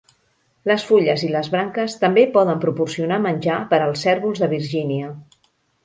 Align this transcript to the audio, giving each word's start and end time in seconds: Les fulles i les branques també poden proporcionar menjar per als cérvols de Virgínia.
Les 0.69 0.85
fulles 0.91 1.25
i 1.27 1.29
les 1.35 1.51
branques 1.57 1.97
també 2.05 2.25
poden 2.39 2.65
proporcionar 2.65 3.21
menjar 3.29 3.61
per 3.75 3.85
als 3.85 4.07
cérvols 4.09 4.47
de 4.47 4.53
Virgínia. 4.59 5.17